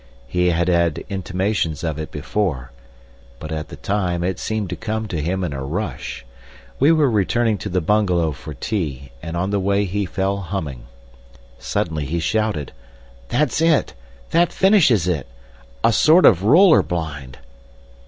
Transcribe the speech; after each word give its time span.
He 0.27 0.47
had 0.49 0.67
had 0.67 1.05
intimations 1.09 1.83
of 1.83 1.99
it 1.99 2.09
before, 2.09 2.71
but 3.37 3.51
at 3.51 3.67
the 3.67 3.75
time 3.75 4.23
it 4.23 4.39
seemed 4.39 4.71
to 4.71 4.75
come 4.75 5.07
to 5.07 5.21
him 5.21 5.43
in 5.43 5.53
a 5.53 5.63
rush. 5.63 6.25
We 6.79 6.91
were 6.91 7.07
returning 7.07 7.59
to 7.59 7.69
the 7.69 7.81
bungalow 7.81 8.31
for 8.31 8.55
tea, 8.55 9.11
and 9.21 9.37
on 9.37 9.51
the 9.51 9.59
way 9.59 9.85
he 9.85 10.07
fell 10.07 10.37
humming. 10.37 10.85
Suddenly 11.59 12.05
he 12.05 12.19
shouted, 12.19 12.71
"That's 13.29 13.61
it! 13.61 13.93
That 14.31 14.51
finishes 14.51 15.07
it! 15.07 15.27
A 15.83 15.93
sort 15.93 16.25
of 16.25 16.41
roller 16.41 16.81
blind!" 16.81 17.37